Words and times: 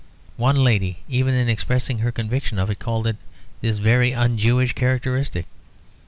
One 0.37 0.55
lady, 0.63 0.97
even 1.07 1.35
in 1.35 1.47
expressing 1.47 1.99
her 1.99 2.11
conviction 2.11 2.57
of 2.57 2.71
it, 2.71 2.79
called 2.79 3.05
it 3.05 3.17
"this 3.61 3.77
very 3.77 4.15
un 4.15 4.35
Jewish 4.39 4.73
characteristic." 4.73 5.45